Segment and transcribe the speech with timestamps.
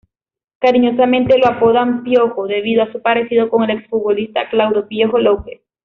[0.57, 5.61] Cariñosamente lo apodan "Piojo" debido a su parecido con el exfutbolista Claudio Piojo López.